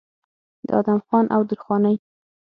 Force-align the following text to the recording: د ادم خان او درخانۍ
د 0.67 0.69
ادم 0.79 0.99
خان 1.05 1.25
او 1.35 1.41
درخانۍ 1.49 1.95